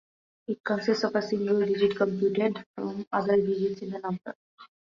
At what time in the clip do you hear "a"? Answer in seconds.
1.15-1.21